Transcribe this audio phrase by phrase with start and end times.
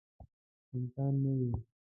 [0.75, 1.49] امکان نه وي.